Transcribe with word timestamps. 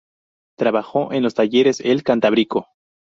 Trabajó 0.57 1.13
en 1.13 1.21
los 1.21 1.35
talleres 1.35 1.79
El 1.79 2.01
Cantábrico. 2.01 2.65